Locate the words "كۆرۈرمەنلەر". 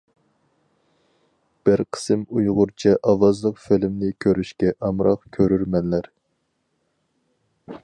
5.39-6.11